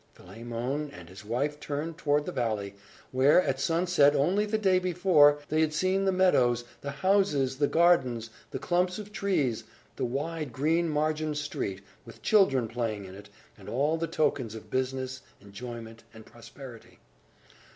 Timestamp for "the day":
4.47-4.79